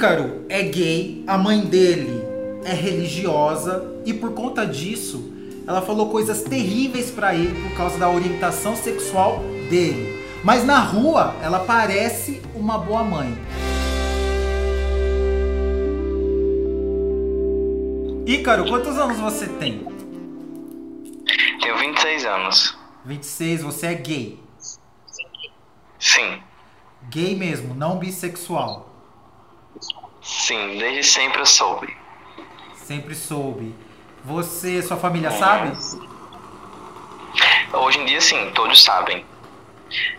Ícaro 0.00 0.46
é 0.48 0.62
gay, 0.62 1.22
a 1.26 1.36
mãe 1.36 1.60
dele 1.60 2.22
é 2.64 2.72
religiosa 2.72 4.00
e 4.06 4.14
por 4.14 4.32
conta 4.32 4.66
disso, 4.66 5.30
ela 5.66 5.82
falou 5.82 6.08
coisas 6.08 6.40
terríveis 6.42 7.10
para 7.10 7.34
ele 7.34 7.68
por 7.68 7.76
causa 7.76 7.98
da 7.98 8.08
orientação 8.08 8.74
sexual 8.74 9.40
dele. 9.68 10.24
Mas 10.42 10.64
na 10.64 10.78
rua, 10.78 11.34
ela 11.42 11.58
parece 11.58 12.40
uma 12.54 12.78
boa 12.78 13.04
mãe. 13.04 13.36
Ícaro, 18.26 18.70
quantos 18.70 18.96
anos 18.96 19.18
você 19.18 19.46
tem? 19.48 19.86
Tenho 21.60 21.78
26 21.78 22.24
anos. 22.24 22.78
26, 23.04 23.62
você 23.64 23.88
é 23.88 23.94
gay. 23.96 24.40
Sim. 25.98 26.40
Gay 27.10 27.36
mesmo, 27.36 27.74
não 27.74 27.98
bissexual. 27.98 28.89
Sim, 30.30 30.78
desde 30.78 31.02
sempre 31.02 31.40
eu 31.40 31.46
soube. 31.46 31.96
Sempre 32.74 33.16
soube. 33.16 33.74
Você, 34.24 34.80
sua 34.80 34.96
família 34.96 35.30
sabe? 35.32 35.72
Hoje 37.72 37.98
em 37.98 38.04
dia, 38.04 38.20
sim, 38.20 38.50
todos 38.54 38.80
sabem. 38.82 39.24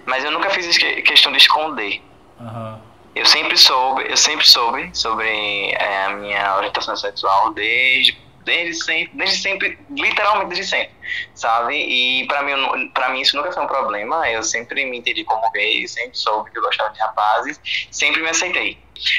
Mas 0.06 0.24
eu 0.26 0.32
nunca 0.32 0.50
fiz 0.50 0.78
questão 0.78 1.32
de 1.32 1.38
esconder. 1.38 2.04
Uhum. 2.40 2.78
Eu 3.16 3.26
sempre 3.26 3.58
soube, 3.58 4.04
eu 4.10 4.18
sempre 4.18 4.46
soube 4.46 4.90
sobre 4.94 5.72
é, 5.72 6.06
a 6.06 6.10
minha 6.10 6.58
orientação 6.58 6.96
sexual 6.98 7.54
desde 7.54 8.18
desde 8.44 8.84
sempre, 8.84 9.12
desde 9.18 9.38
sempre, 9.38 9.80
literalmente 9.90 10.50
desde 10.50 10.66
sempre, 10.66 10.96
sabe? 11.34 11.76
E 11.76 12.28
para 12.28 12.44
mim, 12.44 12.90
para 12.94 13.10
mim 13.10 13.22
isso 13.22 13.36
nunca 13.36 13.52
foi 13.52 13.64
um 13.64 13.68
problema. 13.68 14.30
Eu 14.30 14.44
sempre 14.44 14.86
me 14.86 14.98
entendi 14.98 15.24
como 15.24 15.52
gay, 15.52 15.88
sempre 15.88 16.18
soube 16.18 16.52
que 16.52 16.58
eu 16.58 16.64
gostava 16.64 16.94
de 16.94 17.00
rapazes, 17.00 17.60
sempre 17.92 18.22
me 18.22 18.30
aceitei. 18.30 18.78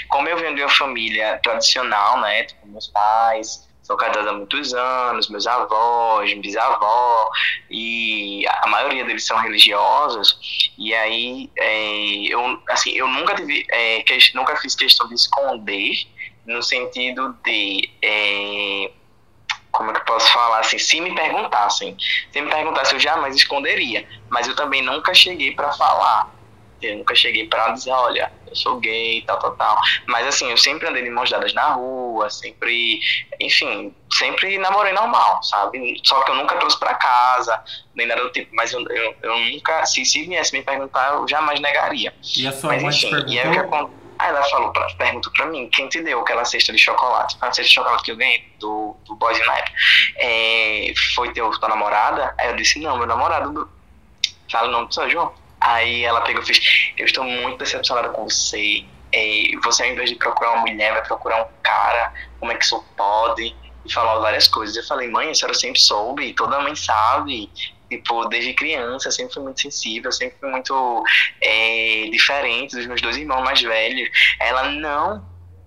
Como 0.08 0.28
eu 0.28 0.36
venho 0.36 0.54
de 0.54 0.62
uma 0.62 0.70
família 0.70 1.40
tradicional, 1.42 2.20
né, 2.20 2.44
tipo 2.44 2.66
meus 2.68 2.88
pais, 2.88 3.68
são 3.82 3.96
casados 3.96 4.28
há 4.28 4.32
muitos 4.32 4.72
anos, 4.74 5.28
meus 5.28 5.46
avós, 5.46 6.32
bisavó, 6.34 7.30
e 7.68 8.44
a 8.48 8.66
maioria 8.68 9.04
deles 9.04 9.26
são 9.26 9.36
religiosos, 9.38 10.38
e 10.78 10.94
aí 10.94 11.50
é, 11.58 12.32
eu, 12.32 12.62
assim, 12.68 12.92
eu 12.92 13.08
nunca, 13.08 13.34
tive, 13.34 13.66
é, 13.70 14.02
que, 14.02 14.18
nunca 14.34 14.56
fiz 14.56 14.74
questão 14.74 15.08
de 15.08 15.14
esconder, 15.14 16.06
no 16.46 16.62
sentido 16.62 17.36
de, 17.44 17.90
é, 18.02 18.90
como 19.72 19.90
é 19.90 19.94
que 19.94 20.00
eu 20.00 20.04
posso 20.04 20.30
falar, 20.32 20.60
assim, 20.60 20.78
se 20.78 21.00
me 21.00 21.14
perguntassem, 21.14 21.96
se 22.30 22.40
me 22.40 22.50
perguntassem, 22.50 22.94
eu 22.94 23.00
jamais 23.00 23.34
esconderia, 23.34 24.06
mas 24.28 24.46
eu 24.46 24.54
também 24.54 24.82
nunca 24.82 25.14
cheguei 25.14 25.54
para 25.54 25.72
falar, 25.72 26.30
eu 26.82 26.98
nunca 26.98 27.14
cheguei 27.14 27.48
para 27.48 27.70
dizer, 27.70 27.90
olha, 27.90 28.30
eu 28.46 28.56
sou 28.56 28.78
gay, 28.80 29.22
tal, 29.26 29.38
tal, 29.38 29.56
tal. 29.56 29.80
Mas 30.06 30.26
assim, 30.26 30.50
eu 30.50 30.56
sempre 30.56 30.86
andei 30.88 31.02
de 31.02 31.10
mãos 31.10 31.30
dadas 31.30 31.54
na 31.54 31.72
rua, 31.72 32.28
sempre, 32.28 33.00
enfim, 33.40 33.94
sempre 34.10 34.58
namorei 34.58 34.92
normal, 34.92 35.42
sabe? 35.42 36.00
Só 36.04 36.20
que 36.22 36.30
eu 36.32 36.34
nunca 36.34 36.56
trouxe 36.56 36.78
para 36.78 36.94
casa, 36.94 37.62
nem 37.94 38.06
nada 38.06 38.22
do 38.22 38.30
tipo. 38.30 38.54
Mas 38.54 38.72
eu, 38.72 38.80
eu, 38.88 39.14
eu 39.22 39.38
nunca, 39.38 39.86
se, 39.86 40.04
se 40.04 40.24
viesse 40.24 40.52
me 40.52 40.62
perguntar, 40.62 41.14
eu 41.14 41.26
jamais 41.26 41.60
negaria. 41.60 42.12
E 42.36 42.46
a 42.46 42.52
sua 42.52 42.72
mas, 42.72 42.82
mãe 42.82 42.90
enfim, 42.90 43.06
te 43.06 43.10
perguntou? 43.10 43.32
E 43.32 43.38
aí, 43.38 43.48
o 43.58 43.88
que? 43.88 44.01
Aí 44.22 44.28
ela 44.28 44.42
falou, 44.44 44.70
pra, 44.72 44.86
perguntou 44.94 45.32
pra 45.32 45.46
mim, 45.46 45.68
quem 45.68 45.88
te 45.88 46.00
deu 46.00 46.20
aquela 46.20 46.44
cesta 46.44 46.72
de 46.72 46.78
chocolate? 46.78 47.36
A 47.40 47.46
cesta 47.46 47.64
de 47.64 47.74
chocolate 47.74 48.04
que 48.04 48.12
eu 48.12 48.16
ganhei 48.16 48.48
do, 48.60 48.96
do 49.04 49.16
Boys 49.16 49.36
época. 49.36 49.72
É, 50.16 50.94
foi 51.16 51.32
teu, 51.32 51.50
tua 51.58 51.68
namorada? 51.68 52.32
Aí 52.38 52.46
eu 52.46 52.56
disse, 52.56 52.78
não, 52.78 52.96
meu 52.96 53.06
namorado 53.06 53.52
do... 53.52 53.68
Fala 54.48 54.68
o 54.68 54.70
nome 54.70 54.86
do 54.86 54.94
seu 54.94 55.10
João. 55.10 55.34
Aí 55.60 56.04
ela 56.04 56.20
pegou 56.20 56.40
e 56.40 56.46
fez: 56.46 56.92
Eu 56.96 57.04
estou 57.04 57.24
muito 57.24 57.58
decepcionada 57.58 58.10
com 58.10 58.28
você. 58.28 58.84
É, 59.12 59.50
você, 59.64 59.82
ao 59.82 59.90
invés 59.90 60.10
de 60.10 60.16
procurar 60.16 60.52
uma 60.52 60.60
mulher, 60.60 60.92
vai 60.92 61.02
procurar 61.02 61.42
um 61.42 61.48
cara. 61.62 62.12
Como 62.38 62.52
é 62.52 62.54
que 62.54 62.64
isso 62.64 62.80
pode? 62.96 63.56
E 63.84 63.92
falou 63.92 64.22
várias 64.22 64.46
coisas. 64.46 64.76
Eu 64.76 64.84
falei: 64.84 65.08
Mãe, 65.08 65.30
a 65.30 65.34
senhora 65.34 65.54
sempre 65.54 65.80
soube, 65.80 66.32
toda 66.34 66.60
mãe 66.60 66.76
sabe. 66.76 67.50
Tipo, 67.96 68.26
desde 68.26 68.54
criança, 68.54 69.08
eu 69.08 69.12
sempre 69.12 69.34
fui 69.34 69.42
muito 69.42 69.60
sensível, 69.60 70.10
sempre 70.12 70.36
fui 70.38 70.50
muito 70.50 71.04
é, 71.42 72.08
diferente 72.10 72.76
dos 72.76 72.86
meus 72.86 73.00
dois 73.00 73.16
irmãos 73.16 73.42
mais 73.42 73.60
velhos. 73.60 74.08
Ela: 74.40 74.70
Não, 74.70 75.26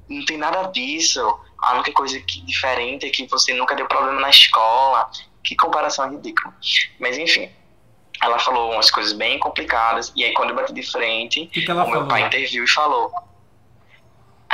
não 0.10 0.26
tem 0.26 0.38
nada 0.38 0.64
disso. 0.72 1.22
A 1.60 1.74
única 1.74 1.92
coisa 1.94 2.20
que, 2.20 2.42
diferente 2.42 3.06
é 3.06 3.10
que 3.10 3.26
você 3.28 3.54
nunca 3.54 3.76
deu 3.76 3.88
problema 3.88 4.20
na 4.22 4.30
escola. 4.30 5.10
Que 5.44 5.56
comparação 5.56 6.10
ridícula. 6.10 6.54
Mas 7.00 7.18
enfim 7.18 7.50
ela 8.22 8.40
falou 8.40 8.72
umas 8.72 8.90
coisas 8.90 9.14
bem 9.14 9.38
complicadas, 9.40 10.12
e 10.16 10.24
aí 10.24 10.34
quando 10.34 10.52
eu 10.52 10.56
bati 10.56 10.74
de 10.74 10.84
frente, 10.84 11.50
o 11.54 11.74
meu 11.74 11.86
falou? 11.86 12.08
pai 12.08 12.22
interviu 12.26 12.64
e 12.64 12.68
falou. 12.68 13.12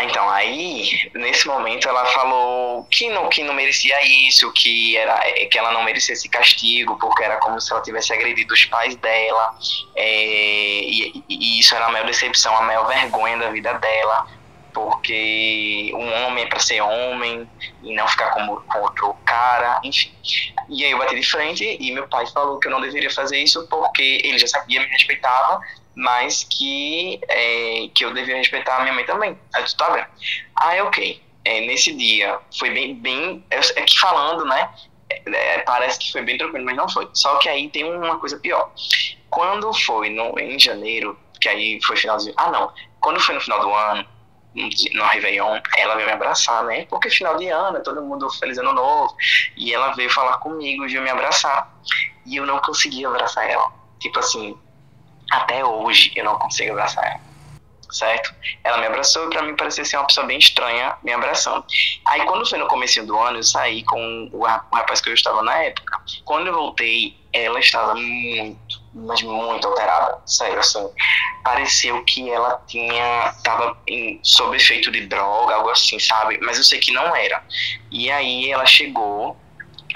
Então, 0.03 0.29
aí, 0.29 1.09
nesse 1.13 1.47
momento, 1.47 1.87
ela 1.87 2.05
falou 2.07 2.85
que 2.85 3.09
não, 3.09 3.29
que 3.29 3.43
não 3.43 3.53
merecia 3.53 4.01
isso, 4.27 4.51
que, 4.53 4.97
era, 4.97 5.19
que 5.49 5.57
ela 5.57 5.71
não 5.71 5.83
merecia 5.83 6.13
esse 6.13 6.29
castigo, 6.29 6.97
porque 6.99 7.23
era 7.23 7.37
como 7.37 7.59
se 7.59 7.71
ela 7.71 7.81
tivesse 7.81 8.13
agredido 8.13 8.53
os 8.53 8.65
pais 8.65 8.95
dela, 8.95 9.55
é, 9.95 10.03
e, 10.05 11.23
e 11.29 11.59
isso 11.59 11.75
era 11.75 11.85
a 11.85 11.91
maior 11.91 12.05
decepção, 12.05 12.55
a 12.55 12.61
maior 12.61 12.87
vergonha 12.87 13.37
da 13.37 13.49
vida 13.49 13.73
dela, 13.73 14.27
porque 14.73 15.91
um 15.93 16.25
homem 16.25 16.45
é 16.45 16.47
para 16.47 16.59
ser 16.59 16.81
homem 16.81 17.49
e 17.83 17.93
não 17.93 18.07
ficar 18.07 18.31
como 18.31 18.61
com 18.61 18.79
outro 18.79 19.13
cara, 19.25 19.79
enfim. 19.83 20.11
E 20.69 20.85
aí 20.85 20.91
eu 20.91 20.97
bati 20.97 21.15
de 21.15 21.29
frente 21.29 21.77
e 21.79 21.91
meu 21.91 22.07
pai 22.07 22.25
falou 22.27 22.59
que 22.59 22.67
eu 22.67 22.71
não 22.71 22.81
deveria 22.81 23.09
fazer 23.11 23.37
isso 23.37 23.67
porque 23.67 24.21
ele 24.23 24.39
já 24.39 24.47
sabia, 24.47 24.79
me 24.79 24.87
respeitava, 24.87 25.59
mas 25.95 26.43
que, 26.43 27.19
é, 27.27 27.89
que 27.93 28.05
eu 28.05 28.13
deveria 28.13 28.37
respeitar 28.37 28.77
a 28.77 28.81
minha 28.81 28.93
mãe 28.93 29.05
também. 29.05 29.37
Aí 29.53 29.63
tu 29.63 29.75
tá 29.75 29.89
vendo? 29.89 30.07
Aí, 30.55 30.81
ok. 30.81 31.21
É, 31.43 31.61
nesse 31.61 31.93
dia 31.93 32.39
foi 32.57 32.69
bem, 32.69 32.95
bem. 32.95 33.43
É, 33.49 33.57
é 33.57 33.81
que 33.83 33.99
falando, 33.99 34.45
né? 34.45 34.69
É, 35.09 35.59
parece 35.59 35.99
que 35.99 36.11
foi 36.11 36.21
bem 36.21 36.37
tranquilo, 36.37 36.65
mas 36.65 36.75
não 36.75 36.87
foi. 36.87 37.09
Só 37.13 37.35
que 37.37 37.49
aí 37.49 37.69
tem 37.69 37.83
uma 37.83 38.17
coisa 38.19 38.37
pior. 38.37 38.71
Quando 39.29 39.73
foi 39.73 40.09
no, 40.09 40.37
em 40.39 40.59
janeiro, 40.59 41.17
que 41.39 41.49
aí 41.49 41.79
foi 41.83 41.97
finalzinho. 41.97 42.33
Ah, 42.37 42.51
não. 42.51 42.71
Quando 42.99 43.19
foi 43.19 43.35
no 43.35 43.41
final 43.41 43.59
do 43.59 43.73
ano, 43.73 44.05
no 44.53 45.03
Réveillon, 45.05 45.59
ela 45.77 45.95
veio 45.95 46.07
me 46.07 46.13
abraçar, 46.13 46.63
né? 46.65 46.85
Porque 46.85 47.09
final 47.09 47.37
de 47.37 47.47
ano, 47.47 47.81
todo 47.81 48.01
mundo 48.01 48.29
feliz 48.31 48.57
ano 48.57 48.73
novo. 48.73 49.15
E 49.57 49.73
ela 49.73 49.91
veio 49.93 50.09
falar 50.09 50.37
comigo, 50.37 50.85
veio 50.85 51.01
me 51.01 51.09
abraçar. 51.09 51.73
E 52.25 52.35
eu 52.35 52.45
não 52.45 52.59
consegui 52.59 53.05
abraçar 53.05 53.49
ela. 53.49 53.71
Tipo 53.99 54.19
assim, 54.19 54.57
até 55.31 55.65
hoje 55.65 56.11
eu 56.15 56.25
não 56.25 56.37
consigo 56.37 56.71
abraçar 56.71 57.05
ela. 57.05 57.31
Certo? 57.89 58.33
Ela 58.63 58.77
me 58.77 58.85
abraçou 58.85 59.27
e 59.27 59.29
pra 59.29 59.41
mim 59.41 59.53
parecia 59.53 59.83
ser 59.83 59.97
uma 59.97 60.07
pessoa 60.07 60.25
bem 60.25 60.39
estranha 60.39 60.95
me 61.03 61.11
abraçando. 61.11 61.65
Aí 62.07 62.23
quando 62.25 62.47
foi 62.47 62.57
no 62.57 62.67
começo 62.67 63.05
do 63.05 63.17
ano, 63.19 63.39
eu 63.39 63.43
saí 63.43 63.83
com 63.83 64.29
o 64.31 64.45
rapaz 64.45 65.01
que 65.01 65.09
eu 65.09 65.13
estava 65.13 65.41
na 65.41 65.57
época. 65.63 65.99
Quando 66.23 66.47
eu 66.47 66.53
voltei, 66.53 67.17
ela 67.33 67.59
estava 67.59 67.93
muito, 67.95 68.81
mas 68.93 69.21
muito 69.21 69.67
alterada. 69.67 70.19
Sério, 70.25 70.59
assim. 70.59 70.89
Pareceu 71.43 72.01
que 72.05 72.29
ela 72.29 72.61
tinha. 72.65 73.33
tava 73.43 73.77
em, 73.85 74.21
sob 74.23 74.55
efeito 74.55 74.89
de 74.89 75.05
droga, 75.07 75.55
algo 75.55 75.69
assim, 75.69 75.99
sabe? 75.99 76.39
Mas 76.41 76.57
eu 76.57 76.63
sei 76.63 76.79
que 76.79 76.93
não 76.93 77.13
era. 77.13 77.43
E 77.89 78.09
aí 78.09 78.49
ela 78.51 78.65
chegou 78.65 79.37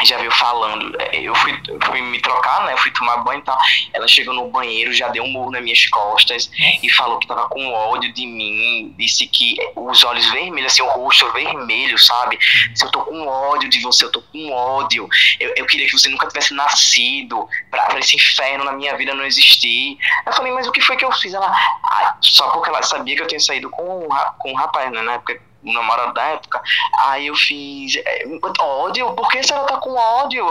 já 0.03 0.17
veio 0.17 0.31
falando, 0.31 0.95
é, 0.99 1.21
eu 1.21 1.33
fui, 1.35 1.57
fui 1.83 2.01
me 2.01 2.19
trocar, 2.19 2.65
né, 2.65 2.75
fui 2.77 2.91
tomar 2.91 3.17
banho 3.17 3.39
e 3.39 3.43
tal, 3.43 3.57
ela 3.93 4.07
chegou 4.07 4.33
no 4.33 4.49
banheiro, 4.49 4.93
já 4.93 5.07
deu 5.09 5.23
um 5.23 5.29
murro 5.29 5.51
nas 5.51 5.63
minhas 5.63 5.85
costas 5.87 6.49
e 6.81 6.89
falou 6.91 7.19
que 7.19 7.27
tava 7.27 7.47
com 7.47 7.71
ódio 7.71 8.11
de 8.13 8.25
mim, 8.25 8.93
disse 8.97 9.27
que 9.27 9.55
os 9.75 10.03
olhos 10.03 10.29
vermelhos, 10.31 10.73
assim, 10.73 10.81
o 10.81 10.87
rosto 10.87 11.31
vermelho, 11.31 11.97
sabe, 11.97 12.37
se 12.73 12.85
eu 12.85 12.91
tô 12.91 13.01
com 13.01 13.27
ódio 13.27 13.69
de 13.69 13.79
você, 13.81 14.05
eu 14.05 14.11
tô 14.11 14.21
com 14.21 14.51
ódio, 14.51 15.07
eu, 15.39 15.53
eu 15.55 15.65
queria 15.65 15.85
que 15.85 15.93
você 15.93 16.09
nunca 16.09 16.27
tivesse 16.27 16.53
nascido, 16.53 17.47
pra, 17.69 17.83
pra 17.85 17.99
esse 17.99 18.15
inferno 18.15 18.65
na 18.65 18.73
minha 18.73 18.95
vida 18.97 19.13
não 19.13 19.25
existir, 19.25 19.97
eu 20.25 20.33
falei, 20.33 20.51
mas 20.51 20.67
o 20.67 20.71
que 20.71 20.81
foi 20.81 20.97
que 20.97 21.05
eu 21.05 21.11
fiz? 21.11 21.33
Ela, 21.33 21.47
ah, 21.49 22.17
só 22.21 22.49
porque 22.49 22.69
ela 22.69 22.81
sabia 22.83 23.15
que 23.15 23.21
eu 23.21 23.27
tinha 23.27 23.39
saído 23.39 23.69
com, 23.69 24.07
com 24.39 24.51
um 24.51 24.55
rapaz, 24.55 24.91
né, 24.91 25.01
na 25.01 25.13
época 25.13 25.39
namorado 25.73 26.13
da 26.13 26.23
época, 26.23 26.61
aí 27.05 27.27
eu 27.27 27.35
fiz 27.35 27.95
é, 27.97 28.25
ódio, 28.59 29.11
por 29.13 29.29
que 29.29 29.39
a 29.39 29.43
senhora 29.43 29.67
tá 29.67 29.77
com 29.77 29.93
ódio? 29.95 30.45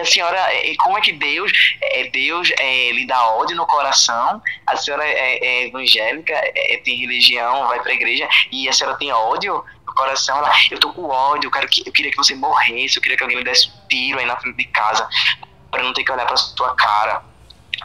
A 0.00 0.04
senhora, 0.04 0.38
é, 0.52 0.74
como 0.76 0.98
é 0.98 1.00
que 1.00 1.12
Deus, 1.12 1.52
é, 1.82 2.04
Deus 2.08 2.52
é, 2.58 2.92
lhe 2.92 3.06
dá 3.06 3.34
ódio 3.34 3.56
no 3.56 3.66
coração? 3.66 4.42
A 4.66 4.76
senhora 4.76 5.04
é, 5.04 5.38
é 5.44 5.66
evangélica, 5.66 6.32
é, 6.34 6.80
tem 6.84 6.98
religião, 7.00 7.68
vai 7.68 7.80
pra 7.80 7.92
igreja, 7.92 8.28
e 8.50 8.68
a 8.68 8.72
senhora 8.72 8.96
tem 8.96 9.12
ódio 9.12 9.64
coração? 10.00 10.38
Ela, 10.38 10.50
eu 10.70 10.78
tô 10.78 10.92
com 10.92 11.04
ódio, 11.04 11.48
eu, 11.48 11.50
quero 11.50 11.68
que, 11.68 11.86
eu 11.86 11.92
queria 11.92 12.10
que 12.10 12.16
você 12.16 12.34
morresse, 12.34 12.96
eu 12.96 13.02
queria 13.02 13.16
que 13.16 13.22
alguém 13.22 13.38
me 13.38 13.44
desse 13.44 13.68
um 13.68 13.88
tiro 13.88 14.18
aí 14.18 14.26
na 14.26 14.36
frente 14.36 14.56
de 14.56 14.64
casa, 14.64 15.08
para 15.70 15.82
não 15.82 15.92
ter 15.92 16.04
que 16.04 16.12
olhar 16.12 16.26
pra 16.26 16.36
sua 16.36 16.74
cara. 16.74 17.22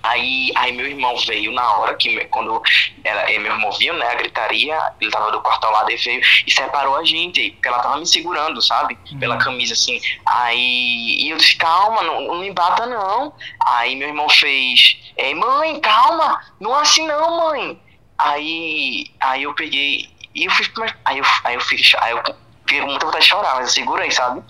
Aí, 0.03 0.51
aí 0.55 0.71
meu 0.71 0.87
irmão 0.87 1.15
veio 1.25 1.51
na 1.51 1.77
hora 1.77 1.95
que 1.95 2.25
quando 2.25 2.61
ela, 3.03 3.25
meu 3.39 3.53
irmão 3.53 3.71
viu, 3.71 3.93
né, 3.95 4.07
a 4.07 4.15
gritaria, 4.15 4.79
ele 4.99 5.09
tava 5.09 5.31
do 5.31 5.41
quarto 5.41 5.65
ao 5.65 5.71
lado 5.71 5.89
e 5.91 5.95
veio 5.95 6.21
e 6.45 6.51
separou 6.51 6.95
a 6.95 7.03
gente, 7.03 7.51
porque 7.51 7.67
ela 7.67 7.79
tava 7.79 7.97
me 7.97 8.05
segurando, 8.05 8.61
sabe? 8.61 8.97
Uhum. 9.11 9.19
Pela 9.19 9.37
camisa 9.37 9.73
assim. 9.73 9.99
Aí 10.25 11.17
e 11.25 11.29
eu 11.29 11.37
disse, 11.37 11.55
calma, 11.55 12.03
não, 12.03 12.21
não 12.21 12.39
me 12.39 12.51
bata 12.51 12.85
não. 12.85 13.33
Aí 13.67 13.95
meu 13.95 14.09
irmão 14.09 14.29
fez, 14.29 14.97
Ei, 15.17 15.33
mãe, 15.33 15.79
calma, 15.79 16.41
não 16.59 16.77
é 16.77 16.81
assim 16.81 17.07
não, 17.07 17.37
mãe. 17.37 17.79
Aí, 18.17 19.05
aí 19.19 19.43
eu 19.43 19.53
peguei 19.53 20.09
E 20.33 20.45
eu 20.45 20.51
fui, 20.51 20.65
aí 21.03 21.17
eu, 21.17 21.25
aí 21.43 21.55
eu 21.55 21.61
fiquei, 21.61 21.99
aí 21.99 22.11
eu 22.11 22.23
fiquei 22.61 22.81
com 22.81 22.87
muita 22.87 23.05
vontade 23.05 23.23
de 23.23 23.29
chorar, 23.29 23.55
mas 23.55 23.67
eu 23.67 23.73
segurei, 23.73 24.11
sabe? 24.11 24.43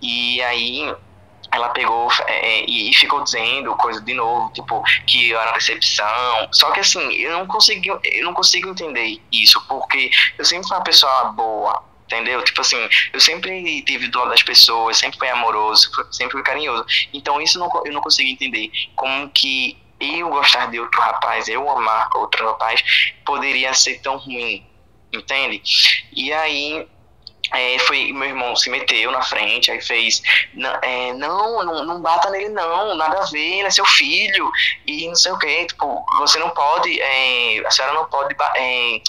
E 0.00 0.42
aí 0.42 0.94
ela 1.56 1.70
pegou 1.70 2.08
é, 2.26 2.64
e 2.68 2.92
ficou 2.94 3.22
dizendo 3.24 3.74
coisa 3.76 4.00
de 4.00 4.14
novo, 4.14 4.52
tipo, 4.52 4.82
que 5.06 5.30
eu 5.30 5.40
era 5.40 5.52
decepção. 5.52 6.48
Só 6.52 6.70
que 6.70 6.80
assim, 6.80 7.12
eu 7.14 7.32
não 7.32 7.46
consegui, 7.46 7.88
eu 7.88 8.24
não 8.24 8.34
consigo 8.34 8.68
entender 8.68 9.20
isso, 9.32 9.60
porque 9.66 10.10
eu 10.38 10.44
sempre 10.44 10.68
fui 10.68 10.76
uma 10.76 10.84
pessoa 10.84 11.24
boa, 11.32 11.82
entendeu? 12.04 12.42
Tipo 12.44 12.60
assim, 12.60 12.88
eu 13.12 13.20
sempre 13.20 13.82
tive 13.82 14.08
dó 14.08 14.26
das 14.26 14.42
pessoas, 14.42 14.98
sempre 14.98 15.18
fui 15.18 15.28
amoroso, 15.28 15.90
sempre 16.10 16.32
fui 16.32 16.42
carinhoso. 16.42 16.84
Então 17.12 17.40
isso 17.40 17.58
não, 17.58 17.70
eu 17.84 17.92
não 17.92 18.00
consigo 18.00 18.28
entender 18.28 18.70
como 18.94 19.28
que 19.30 19.76
eu 19.98 20.28
gostar 20.28 20.66
de 20.66 20.78
outro 20.78 21.00
rapaz, 21.00 21.48
eu 21.48 21.68
amar 21.70 22.10
outro 22.16 22.46
rapaz, 22.46 22.82
poderia 23.24 23.72
ser 23.72 24.00
tão 24.00 24.18
ruim, 24.18 24.64
entende? 25.12 25.62
E 26.12 26.32
aí 26.32 26.86
é, 27.52 27.78
foi 27.80 28.12
meu 28.12 28.24
irmão 28.28 28.56
se 28.56 28.70
meteu 28.70 29.10
na 29.10 29.22
frente, 29.22 29.70
aí 29.70 29.80
fez 29.80 30.22
é, 30.82 31.12
não, 31.14 31.64
não, 31.64 31.84
não 31.84 32.00
bata 32.00 32.30
nele 32.30 32.48
não, 32.48 32.94
nada 32.94 33.22
a 33.22 33.26
ver, 33.26 33.58
ele 33.58 33.68
é 33.68 33.70
seu 33.70 33.84
filho 33.84 34.50
e 34.86 35.06
não 35.06 35.14
sei 35.14 35.32
o 35.32 35.38
que, 35.38 35.66
tipo, 35.66 36.04
você 36.18 36.38
não 36.38 36.50
pode, 36.50 37.00
é, 37.00 37.66
a 37.66 37.70
senhora 37.70 37.94
não 37.94 38.06
pode 38.06 38.34
é, 38.56 39.00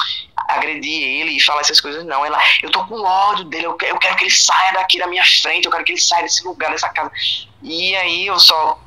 agredir 0.49 1.03
ele 1.03 1.37
e 1.37 1.41
falar 1.41 1.61
essas 1.61 1.81
coisas 1.81 2.05
não, 2.05 2.25
ela, 2.25 2.39
eu 2.61 2.71
tô 2.71 2.85
com 2.85 3.01
ódio 3.01 3.45
dele, 3.45 3.65
eu 3.65 3.73
quero, 3.73 3.95
eu 3.95 3.99
quero 3.99 4.15
que 4.15 4.25
ele 4.25 4.31
saia 4.31 4.73
daqui 4.73 4.97
da 4.99 5.07
minha 5.07 5.23
frente, 5.23 5.65
eu 5.65 5.71
quero 5.71 5.83
que 5.83 5.93
ele 5.93 6.01
saia 6.01 6.23
desse 6.23 6.45
lugar, 6.45 6.71
dessa 6.71 6.89
casa, 6.89 7.11
e 7.61 7.95
aí 7.95 8.27
eu 8.27 8.39
só 8.39 8.79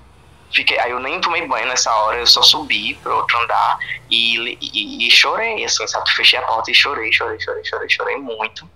Fiquei, 0.52 0.79
aí 0.79 0.91
eu 0.91 0.99
nem 0.99 1.20
tomei 1.20 1.47
banho 1.47 1.67
nessa 1.67 1.94
hora, 1.94 2.19
eu 2.19 2.26
só 2.26 2.43
subi 2.43 2.94
pro 2.94 3.17
outro 3.17 3.38
andar 3.38 3.79
e, 4.11 4.56
e, 4.61 5.06
e, 5.06 5.11
chorei, 5.11 5.64
assim, 5.64 5.87
sabe? 5.87 6.11
Fechei 6.11 6.38
a 6.38 6.43
porta 6.43 6.70
e 6.70 6.75
chorei, 6.75 7.12
chorei, 7.12 7.38
chorei, 7.41 7.64
chorei, 7.64 7.88
chorei 7.88 8.17
muito. 8.17 8.69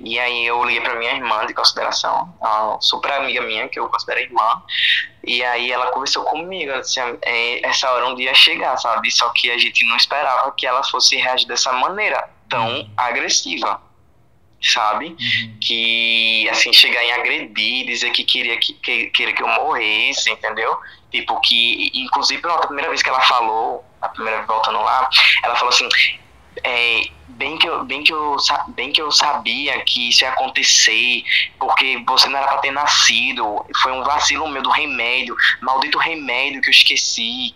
E 0.00 0.18
aí 0.18 0.46
eu 0.46 0.62
liguei 0.64 0.80
pra 0.80 0.96
minha 0.96 1.12
irmã 1.12 1.46
de 1.46 1.54
consideração, 1.54 2.34
uma 2.40 2.80
super 2.80 3.12
amiga 3.12 3.40
minha, 3.42 3.68
que 3.68 3.78
eu 3.78 3.88
considero 3.88 4.20
irmã, 4.20 4.62
e 5.24 5.44
aí 5.44 5.70
ela 5.70 5.92
conversou 5.92 6.24
comigo, 6.24 6.72
ela 6.72 6.80
disse, 6.80 7.00
é, 7.22 7.66
essa 7.66 7.90
hora 7.90 8.08
um 8.08 8.14
dia 8.16 8.30
ia 8.30 8.34
chegar, 8.34 8.76
sabe? 8.78 9.10
Só 9.10 9.28
que 9.30 9.50
a 9.50 9.58
gente 9.58 9.84
não 9.86 9.96
esperava 9.96 10.52
que 10.56 10.66
ela 10.66 10.82
fosse 10.82 11.16
reagir 11.16 11.46
dessa 11.46 11.72
maneira 11.72 12.28
tão 12.48 12.90
agressiva 12.96 13.80
sabe? 14.62 15.06
Uhum. 15.06 15.56
Que, 15.60 16.48
assim, 16.50 16.72
chegar 16.72 17.02
em 17.02 17.12
agredir, 17.12 17.86
dizer 17.86 18.10
que 18.10 18.24
queria 18.24 18.58
que, 18.58 18.74
que, 18.74 19.06
queria 19.06 19.34
que 19.34 19.42
eu 19.42 19.48
morresse, 19.48 20.30
entendeu? 20.30 20.76
Tipo, 21.10 21.40
que, 21.40 21.90
inclusive, 21.94 22.42
a 22.46 22.58
primeira 22.58 22.88
vez 22.88 23.02
que 23.02 23.08
ela 23.08 23.20
falou, 23.22 23.84
a 24.00 24.08
primeira 24.08 24.38
vez 24.38 24.48
voltando 24.48 24.80
lá, 24.80 25.08
ela 25.42 25.56
falou 25.56 25.70
assim, 25.70 25.88
é, 26.64 27.02
bem 27.28 27.56
que 27.56 27.66
eu 27.66 27.84
bem 27.84 28.02
que 28.02 28.12
eu 28.12 28.36
bem 28.68 28.92
que 28.92 29.00
eu 29.00 29.10
sabia 29.10 29.80
que 29.84 30.10
isso 30.10 30.24
ia 30.24 30.30
acontecer 30.30 31.24
porque 31.58 32.02
você 32.06 32.28
não 32.28 32.38
era 32.38 32.48
para 32.48 32.58
ter 32.58 32.70
nascido 32.70 33.64
foi 33.82 33.92
um 33.92 34.02
vacilo 34.02 34.48
meu 34.48 34.62
do 34.62 34.68
remédio 34.68 35.34
maldito 35.62 35.96
remédio 35.96 36.60
que 36.60 36.68
eu 36.68 36.72
esqueci 36.72 37.54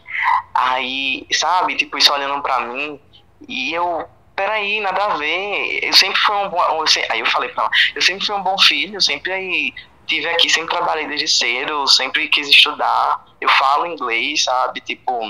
aí 0.55 1.27
sabe 1.33 1.77
tipo 1.77 1.99
isso 1.99 2.11
olhando 2.12 2.41
para 2.41 2.61
mim 2.61 2.99
e 3.47 3.75
eu 3.75 4.09
peraí 4.37 4.81
nada 4.81 5.05
a 5.05 5.17
ver 5.17 5.85
eu 5.85 5.93
sempre 5.93 6.21
fui 6.21 6.35
um 6.35 6.49
bom 6.49 6.85
aí 7.11 7.21
eu 7.21 7.27
falei 7.27 7.49
para 7.51 7.65
ela 7.65 7.73
eu 7.95 8.03
sempre 8.03 8.27
fui 8.27 8.35
um 8.35 8.43
bom 8.43 8.59
filho 8.59 9.01
sempre 9.01 9.33
aí 9.33 9.75
tive 10.07 10.29
aqui 10.29 10.51
sempre 10.51 10.71
trabalhei 10.71 11.07
desde 11.07 11.29
cedo 11.29 11.87
sempre 11.87 12.29
quis 12.29 12.49
estudar 12.49 13.25
eu 13.45 13.49
falo 13.51 13.87
inglês, 13.87 14.45
sabe? 14.45 14.81
Tipo, 14.81 15.21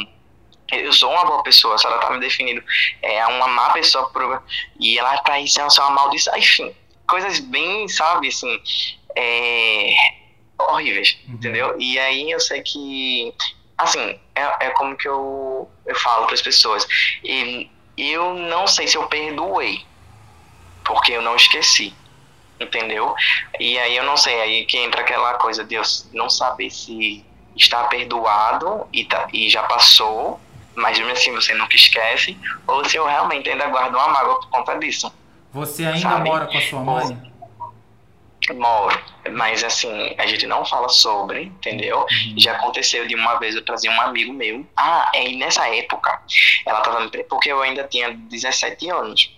eu 0.72 0.92
sou 0.92 1.10
uma 1.10 1.24
boa 1.24 1.42
pessoa, 1.42 1.74
a 1.74 1.78
senhora 1.78 2.00
tá 2.00 2.10
me 2.10 2.20
definindo 2.20 2.62
é 3.02 3.26
uma 3.26 3.48
má 3.48 3.70
pessoa 3.70 4.10
e 4.78 4.98
ela 4.98 5.18
tá 5.18 5.34
aí 5.34 5.48
sendo 5.48 5.68
uma 5.78 5.90
maldição, 5.90 6.36
enfim, 6.36 6.74
coisas 7.08 7.40
bem, 7.40 7.88
sabe, 7.88 8.28
assim, 8.28 8.60
é, 9.16 9.94
horríveis, 10.58 11.18
uhum. 11.26 11.34
entendeu? 11.34 11.76
E 11.78 11.98
aí 11.98 12.30
eu 12.30 12.40
sei 12.40 12.62
que, 12.62 13.34
assim, 13.76 14.18
é, 14.34 14.66
é 14.66 14.70
como 14.70 14.96
que 14.96 15.08
eu, 15.08 15.68
eu 15.86 15.94
falo 15.96 16.26
para 16.26 16.34
as 16.34 16.42
pessoas, 16.42 16.86
e 17.22 17.68
eu 17.96 18.34
não 18.34 18.66
sei 18.66 18.86
se 18.86 18.96
eu 18.96 19.06
perdoei, 19.06 19.84
porque 20.84 21.12
eu 21.12 21.22
não 21.22 21.36
esqueci, 21.36 21.94
entendeu? 22.60 23.14
E 23.58 23.78
aí 23.78 23.96
eu 23.96 24.04
não 24.04 24.16
sei, 24.16 24.40
aí 24.40 24.66
que 24.66 24.78
entra 24.78 25.00
aquela 25.00 25.34
coisa 25.34 25.64
de 25.64 25.74
eu 25.74 25.82
não 26.12 26.28
saber 26.28 26.70
se 26.70 27.24
está 27.56 27.84
perdoado 27.84 28.86
e, 28.92 29.04
tá, 29.04 29.28
e 29.32 29.48
já 29.48 29.62
passou, 29.62 30.40
mas 30.74 30.98
mesmo 30.98 31.12
assim 31.12 31.32
você 31.32 31.54
nunca 31.54 31.76
esquece, 31.76 32.36
ou 32.66 32.84
se 32.84 32.96
eu 32.96 33.06
realmente 33.06 33.48
ainda 33.48 33.66
guardo 33.68 33.94
uma 33.94 34.08
mágoa 34.08 34.40
por 34.40 34.48
conta 34.48 34.76
disso. 34.78 35.12
Você 35.52 35.86
ainda 35.86 36.00
sabe? 36.00 36.28
mora 36.28 36.46
com 36.46 36.58
a 36.58 36.60
sua 36.60 36.80
mãe? 36.80 37.33
Moro, 38.52 39.00
mas 39.32 39.64
assim, 39.64 40.14
a 40.18 40.26
gente 40.26 40.46
não 40.46 40.64
fala 40.64 40.88
sobre, 40.88 41.44
entendeu? 41.44 42.00
Uhum. 42.00 42.34
Já 42.36 42.52
aconteceu 42.52 43.06
de 43.06 43.14
uma 43.14 43.36
vez 43.38 43.54
eu 43.54 43.64
trazer 43.64 43.88
um 43.88 44.00
amigo 44.00 44.32
meu. 44.32 44.66
Ah, 44.76 45.10
é, 45.14 45.28
e 45.28 45.36
nessa 45.36 45.66
época, 45.74 46.20
ela 46.66 46.80
tava. 46.82 47.08
Porque 47.28 47.50
eu 47.50 47.62
ainda 47.62 47.84
tinha 47.84 48.10
17 48.10 48.90
anos 48.90 49.30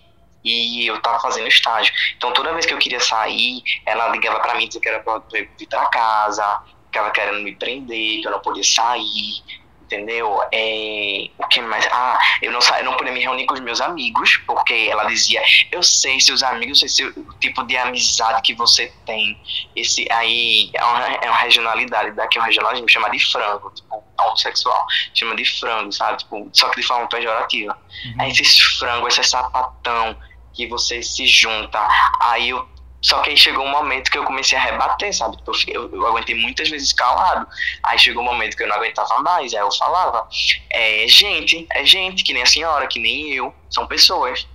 e 0.45 0.87
eu 0.87 1.01
tava 1.01 1.21
fazendo 1.21 1.49
estágio. 1.49 1.93
Então 2.17 2.33
toda 2.33 2.53
vez 2.53 2.65
que 2.65 2.73
eu 2.73 2.79
queria 2.79 3.01
sair, 3.01 3.63
ela 3.85 4.09
ligava 4.09 4.41
para 4.41 4.55
mim 4.55 4.67
dizendo 4.67 4.83
que 4.83 4.89
era 4.89 5.01
pra 5.01 5.15
eu 5.15 5.23
vir 5.31 5.67
pra 5.69 5.87
casa, 5.87 6.63
ficava 6.87 7.11
querendo 7.11 7.43
me 7.43 7.55
prender, 7.55 8.21
que 8.21 8.27
eu 8.27 8.31
não 8.31 8.41
podia 8.41 8.65
sair, 8.65 9.43
entendeu? 9.87 10.43
É, 10.53 11.29
o 11.39 11.47
que 11.47 11.61
mais? 11.63 11.87
Ah, 11.93 12.19
eu 12.43 12.53
não, 12.53 12.59
eu 12.61 12.85
não 12.85 12.97
podia 12.97 13.13
me 13.13 13.21
reunir 13.21 13.47
com 13.47 13.55
os 13.55 13.61
meus 13.61 13.81
amigos, 13.81 14.37
porque 14.47 14.89
ela 14.91 15.05
dizia, 15.05 15.43
eu 15.71 15.83
sei 15.83 16.21
seus 16.21 16.43
amigos, 16.43 16.83
eu 16.83 16.89
sei 16.89 17.07
o 17.07 17.33
tipo 17.41 17.63
de 17.65 17.77
amizade 17.77 18.43
que 18.43 18.55
você 18.55 18.93
tem. 19.07 19.41
Esse 19.75 20.07
aí 20.11 20.71
é 20.75 20.85
uma, 20.85 21.07
é 21.07 21.31
uma 21.31 21.39
regionalidade, 21.39 22.11
daqui 22.13 22.39
é 22.39 22.41
uma 22.41 22.47
regionalidade 22.47 22.93
chama 22.93 23.11
de 23.11 23.31
frango, 23.31 23.71
tipo, 23.75 24.03
homossexual, 24.21 24.87
chama 25.15 25.37
de 25.37 25.45
frango, 25.45 25.93
sabe? 25.93 26.19
Tipo, 26.19 26.49
só 26.53 26.69
que 26.69 26.81
de 26.81 26.87
forma 26.87 27.07
pejorativa. 27.07 27.79
Uhum. 28.05 28.15
Aí 28.21 28.31
esses 28.31 28.61
frangos, 28.79 29.17
esse 29.17 29.31
sapatão 29.31 30.17
que 30.53 30.67
você 30.67 31.03
se 31.03 31.27
junta, 31.27 31.79
aí 32.21 32.49
eu 32.49 32.67
só 33.03 33.21
que 33.21 33.31
aí 33.31 33.37
chegou 33.37 33.65
um 33.65 33.71
momento 33.71 34.11
que 34.11 34.19
eu 34.19 34.25
comecei 34.25 34.59
a 34.59 34.61
rebater, 34.61 35.15
sabe? 35.15 35.37
Tipo, 35.37 35.53
eu, 35.69 35.95
eu, 35.95 36.07
aguentei 36.07 36.35
muitas 36.35 36.69
vezes 36.69 36.93
calado. 36.93 37.47
Aí 37.83 37.99
chegou 37.99 38.23
um 38.23 38.27
momento 38.27 38.57
que 38.57 38.63
eu 38.63 38.69
não 38.69 38.77
aguentava 38.77 39.23
mais. 39.23 39.55
Aí 39.55 39.61
eu 39.61 39.73
falava: 39.73 40.27
é 40.71 41.07
gente, 41.07 41.67
é 41.71 41.85
gente, 41.85 42.25
que 42.25 42.33
nem 42.33 42.43
a 42.43 42.47
senhora, 42.47 42.87
que 42.87 42.99
nem 42.99 43.33
eu, 43.33 43.55
são 43.71 43.87
pessoas. 43.87 44.47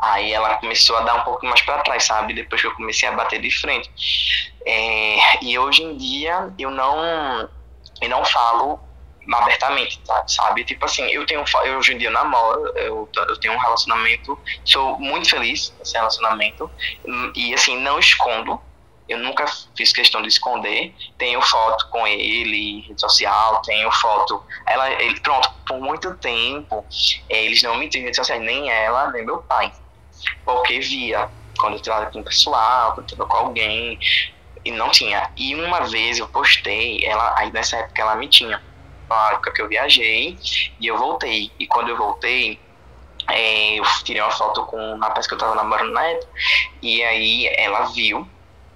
Aí 0.00 0.32
ela 0.32 0.56
começou 0.56 0.96
a 0.96 1.02
dar 1.02 1.16
um 1.16 1.24
pouco 1.24 1.44
mais 1.44 1.60
para 1.60 1.82
trás, 1.82 2.04
sabe? 2.04 2.32
Depois 2.32 2.60
que 2.60 2.66
eu 2.66 2.74
comecei 2.74 3.06
a 3.08 3.12
bater 3.12 3.40
de 3.40 3.50
frente. 3.50 3.90
É, 4.64 5.44
e 5.44 5.58
hoje 5.58 5.82
em 5.82 5.96
dia 5.96 6.50
eu 6.58 6.70
não, 6.70 7.48
eu 8.00 8.08
não 8.08 8.24
falo 8.24 8.80
abertamente, 9.32 10.00
tá? 10.00 10.24
sabe? 10.26 10.64
Tipo 10.64 10.84
assim, 10.84 11.04
eu 11.04 11.24
tenho, 11.26 11.44
eu 11.64 11.78
hoje 11.78 11.94
em 11.94 11.98
dia 11.98 12.10
namoro, 12.10 12.66
eu, 12.76 13.08
eu 13.14 13.40
tenho 13.40 13.54
um 13.54 13.58
relacionamento, 13.58 14.38
sou 14.64 14.98
muito 14.98 15.28
feliz 15.28 15.74
nesse 15.78 15.94
relacionamento, 15.94 16.70
e 17.34 17.54
assim, 17.54 17.78
não 17.80 17.98
escondo, 17.98 18.60
eu 19.08 19.18
nunca 19.18 19.44
fiz 19.76 19.92
questão 19.92 20.22
de 20.22 20.28
esconder, 20.28 20.94
tenho 21.18 21.42
foto 21.42 21.88
com 21.90 22.06
ele, 22.06 22.82
rede 22.82 23.00
social, 23.00 23.60
tenho 23.62 23.90
foto, 23.90 24.42
ela, 24.66 24.88
ele, 25.02 25.18
pronto, 25.20 25.50
por 25.66 25.80
muito 25.80 26.14
tempo, 26.14 26.84
eles 27.28 27.62
não 27.62 27.76
me 27.76 27.88
tinham 27.88 28.04
rede 28.04 28.16
social, 28.16 28.38
nem 28.38 28.70
ela, 28.70 29.10
nem 29.10 29.24
meu 29.24 29.38
pai, 29.42 29.72
porque 30.44 30.80
via, 30.80 31.28
quando 31.58 31.74
eu 31.74 31.82
tava 31.82 32.06
com 32.06 32.20
o 32.20 32.24
pessoal, 32.24 32.94
quando 32.94 33.10
eu 33.10 33.16
tava 33.18 33.28
com 33.28 33.36
alguém, 33.36 33.98
e 34.64 34.70
não 34.70 34.90
tinha, 34.90 35.30
e 35.36 35.54
uma 35.54 35.80
vez 35.80 36.18
eu 36.18 36.28
postei, 36.28 37.04
ela, 37.04 37.34
aí 37.36 37.50
nessa 37.50 37.78
época 37.78 38.02
ela 38.02 38.14
me 38.14 38.28
tinha, 38.28 38.62
na 39.10 39.32
época 39.32 39.52
que 39.52 39.60
eu 39.60 39.68
viajei 39.68 40.38
e 40.78 40.86
eu 40.86 40.96
voltei. 40.96 41.50
E 41.58 41.66
quando 41.66 41.88
eu 41.88 41.96
voltei, 41.96 42.58
é, 43.28 43.78
eu 43.78 43.84
tirei 44.04 44.22
uma 44.22 44.30
foto 44.30 44.64
com 44.66 44.94
um 44.94 44.98
rapaz 44.98 45.26
que 45.26 45.34
eu 45.34 45.38
tava 45.38 45.54
namorando 45.54 45.92
na 45.92 46.04
época, 46.04 46.28
e 46.80 47.02
aí 47.02 47.46
ela 47.56 47.86
viu, 47.86 48.26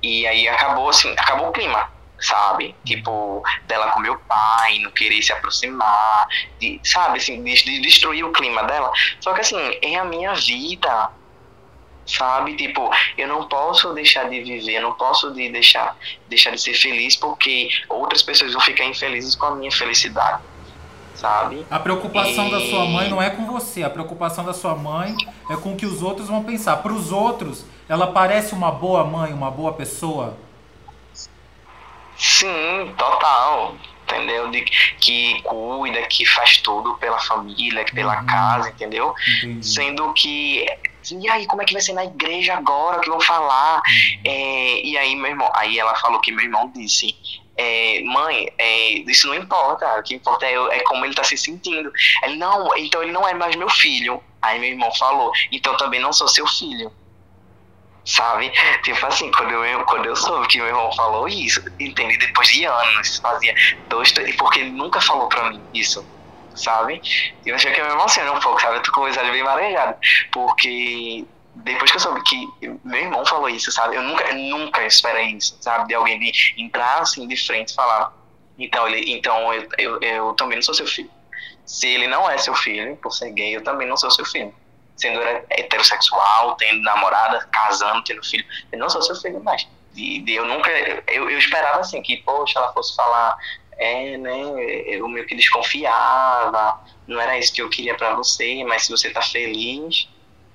e 0.02 0.26
aí 0.26 0.48
acabou 0.48 0.88
assim, 0.88 1.12
acabou 1.12 1.48
o 1.48 1.52
clima, 1.52 1.90
sabe? 2.18 2.74
Tipo, 2.84 3.42
dela 3.66 3.92
com 3.92 4.00
meu 4.00 4.18
pai, 4.18 4.78
não 4.80 4.90
querer 4.90 5.22
se 5.22 5.32
aproximar, 5.32 6.26
de, 6.58 6.80
sabe, 6.84 7.18
assim, 7.18 7.42
de, 7.42 7.54
de 7.64 7.80
destruir 7.80 8.24
o 8.24 8.32
clima 8.32 8.62
dela. 8.64 8.92
Só 9.20 9.32
que 9.32 9.40
assim, 9.40 9.78
é 9.82 9.96
a 9.96 10.04
minha 10.04 10.34
vida, 10.34 11.10
sabe? 12.06 12.54
Tipo, 12.56 12.90
eu 13.16 13.28
não 13.28 13.48
posso 13.48 13.92
deixar 13.92 14.28
de 14.28 14.42
viver, 14.42 14.80
não 14.80 14.92
posso 14.92 15.32
de 15.32 15.48
deixar, 15.48 15.96
deixar 16.28 16.50
de 16.50 16.60
ser 16.60 16.74
feliz 16.74 17.16
porque 17.16 17.68
outras 17.88 18.22
pessoas 18.22 18.52
vão 18.52 18.60
ficar 18.60 18.84
infelizes 18.84 19.34
com 19.34 19.46
a 19.46 19.54
minha 19.54 19.72
felicidade, 19.72 20.42
sabe? 21.14 21.66
A 21.70 21.78
preocupação 21.78 22.48
e... 22.48 22.50
da 22.50 22.60
sua 22.60 22.84
mãe 22.86 23.08
não 23.08 23.20
é 23.20 23.30
com 23.30 23.46
você, 23.46 23.82
a 23.82 23.90
preocupação 23.90 24.44
da 24.44 24.52
sua 24.52 24.74
mãe 24.74 25.14
é 25.50 25.56
com 25.56 25.72
o 25.72 25.76
que 25.76 25.86
os 25.86 26.02
outros 26.02 26.28
vão 26.28 26.44
pensar. 26.44 26.76
Para 26.78 26.92
os 26.92 27.12
outros, 27.12 27.64
ela 27.88 28.08
parece 28.08 28.54
uma 28.54 28.70
boa 28.70 29.04
mãe, 29.04 29.32
uma 29.32 29.50
boa 29.50 29.72
pessoa? 29.72 30.36
Sim, 32.16 32.94
total 32.96 33.74
entendeu? 34.04 34.50
De, 34.50 34.60
que 34.60 35.40
cuida, 35.42 36.02
que 36.02 36.24
faz 36.26 36.58
tudo 36.58 36.94
pela 36.98 37.18
família, 37.18 37.84
pela 37.86 38.20
uhum. 38.20 38.26
casa, 38.26 38.68
entendeu? 38.68 39.14
Entendi. 39.38 39.66
Sendo 39.66 40.12
que 40.12 40.66
assim, 41.04 41.20
e 41.20 41.28
aí, 41.28 41.46
como 41.46 41.62
é 41.62 41.64
que 41.64 41.72
vai 41.72 41.82
ser 41.82 41.92
na 41.92 42.04
igreja 42.04 42.54
agora? 42.54 42.98
O 42.98 43.00
que 43.00 43.10
vão 43.10 43.20
falar? 43.20 43.76
Uhum. 43.76 44.20
É, 44.24 44.80
e 44.82 44.98
aí, 44.98 45.14
meu 45.14 45.30
irmão, 45.30 45.50
aí 45.54 45.78
ela 45.78 45.94
falou 45.96 46.20
que 46.20 46.32
meu 46.32 46.44
irmão 46.44 46.72
disse, 46.74 47.14
é, 47.56 48.02
mãe, 48.02 48.48
é, 48.58 48.90
isso 49.10 49.28
não 49.28 49.34
importa, 49.34 49.86
o 49.98 50.02
que 50.02 50.14
importa 50.14 50.46
é, 50.46 50.54
é 50.54 50.80
como 50.80 51.04
ele 51.04 51.12
está 51.12 51.22
se 51.22 51.36
sentindo. 51.36 51.92
Ele, 52.24 52.36
não, 52.36 52.76
então 52.76 53.02
ele 53.02 53.12
não 53.12 53.26
é 53.26 53.34
mais 53.34 53.54
meu 53.56 53.68
filho. 53.70 54.22
Aí 54.42 54.58
meu 54.58 54.70
irmão 54.70 54.92
falou, 54.94 55.32
então 55.52 55.76
também 55.76 56.00
não 56.00 56.12
sou 56.12 56.28
seu 56.28 56.46
filho. 56.46 56.92
Sabe? 58.04 58.52
Tipo 58.82 59.06
assim, 59.06 59.30
quando 59.30 59.52
eu, 59.52 59.84
quando 59.86 60.04
eu 60.04 60.14
soube 60.14 60.46
que 60.48 60.58
meu 60.58 60.66
irmão 60.66 60.92
falou 60.92 61.26
isso, 61.26 61.62
entende? 61.80 62.18
Depois 62.18 62.48
de 62.48 62.64
anos, 62.66 63.18
fazia 63.18 63.54
dois, 63.88 64.12
três, 64.12 64.36
porque 64.36 64.60
ele 64.60 64.70
nunca 64.70 65.00
falou 65.00 65.26
pra 65.28 65.48
mim 65.48 65.60
isso, 65.72 66.04
sabe? 66.54 67.00
E 67.44 67.48
eu 67.48 67.54
achei 67.54 67.72
que 67.72 67.80
eu 67.80 67.86
me 67.86 67.92
emocionei 67.92 68.30
um 68.30 68.40
pouco, 68.40 68.60
sabe? 68.60 68.76
Eu 68.76 68.82
tô 68.82 68.92
com 68.92 69.02
o 69.02 69.12
bem 69.12 69.42
marejado, 69.42 69.96
porque 70.32 71.24
depois 71.56 71.90
que 71.90 71.96
eu 71.96 72.00
soube 72.00 72.22
que 72.22 72.48
meu 72.84 73.00
irmão 73.00 73.24
falou 73.24 73.48
isso, 73.48 73.70
sabe? 73.70 73.96
Eu 73.96 74.02
nunca, 74.02 74.32
nunca 74.34 74.84
esperei 74.86 75.32
isso, 75.32 75.56
sabe? 75.60 75.88
De 75.88 75.94
alguém 75.94 76.18
de 76.18 76.54
entrar 76.56 77.00
assim 77.00 77.26
de 77.28 77.36
frente 77.36 77.70
e 77.70 77.74
falar. 77.74 78.12
Então, 78.58 78.88
ele, 78.88 79.12
então 79.12 79.52
eu, 79.52 79.68
eu, 79.78 80.00
eu 80.00 80.32
também 80.34 80.56
não 80.56 80.62
sou 80.62 80.74
seu 80.74 80.86
filho. 80.86 81.10
Se 81.64 81.86
ele 81.86 82.06
não 82.06 82.28
é 82.28 82.38
seu 82.38 82.54
filho, 82.54 82.96
por 82.96 83.10
ser 83.10 83.30
gay, 83.32 83.56
eu 83.56 83.62
também 83.62 83.88
não 83.88 83.96
sou 83.96 84.10
seu 84.10 84.24
filho. 84.24 84.54
Sendo 84.96 85.20
heterossexual, 85.50 86.54
tendo 86.56 86.82
namorada, 86.82 87.48
casando, 87.50 88.04
tendo 88.04 88.24
filho, 88.24 88.44
eu 88.70 88.78
não 88.78 88.88
sou 88.88 89.02
seu 89.02 89.16
filho 89.16 89.42
mais. 89.42 89.66
E, 89.96 90.24
eu 90.28 90.44
nunca, 90.44 90.70
eu, 91.08 91.30
eu 91.30 91.38
esperava 91.38 91.80
assim, 91.80 92.02
que, 92.02 92.16
poxa, 92.18 92.58
ela 92.58 92.72
fosse 92.72 92.94
falar, 92.94 93.36
é, 93.78 94.16
né, 94.16 94.42
eu 94.86 95.06
meio 95.08 95.26
que 95.26 95.34
desconfiava, 95.34 96.80
não 97.06 97.20
era 97.20 97.38
isso 97.38 97.52
que 97.52 97.62
eu 97.62 97.68
queria 97.68 97.94
para 97.94 98.14
você, 98.14 98.64
mas 98.64 98.84
se 98.84 98.90
você 98.90 99.10
tá 99.10 99.20
feliz, 99.22 100.08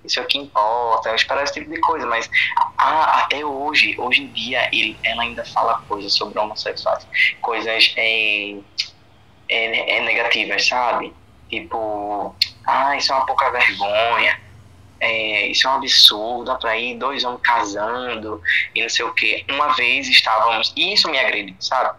isso 0.04 0.20
é 0.20 0.24
o 0.24 0.26
que 0.26 0.38
importa, 0.38 1.10
eu 1.10 1.16
esperava 1.16 1.44
esse 1.44 1.54
tipo 1.54 1.70
de 1.70 1.80
coisa, 1.82 2.06
mas 2.06 2.30
até 2.78 3.46
hoje, 3.46 3.96
hoje 4.00 4.24
em 4.24 4.28
dia, 4.28 4.70
ele, 4.72 4.98
ela 5.04 5.24
ainda 5.24 5.44
fala 5.46 5.82
coisas 5.88 6.14
sobre 6.14 6.40
homossexuais, 6.40 7.06
coisas 7.42 7.94
é, 7.98 8.56
é, 9.50 9.98
é 9.98 10.02
negativas, 10.02 10.66
sabe? 10.68 11.14
Tipo, 11.50 12.36
ah, 12.66 12.96
isso 12.96 13.12
é 13.12 13.16
uma 13.16 13.26
pouca 13.26 13.50
vergonha, 13.50 14.40
é, 15.00 15.48
isso 15.48 15.68
é 15.68 15.72
um 15.72 15.76
absurdo, 15.76 16.58
pra 16.60 16.78
ir 16.78 16.98
dois 16.98 17.24
homens 17.24 17.42
casando 17.42 18.42
e 18.76 18.82
não 18.82 18.90
sei 18.90 19.06
o 19.06 19.14
que. 19.14 19.46
Uma 19.50 19.74
vez 19.74 20.08
estávamos, 20.08 20.74
e 20.76 20.94
isso 20.94 21.10
me 21.10 21.20
agrediu, 21.20 21.56
sabe? 21.60 21.98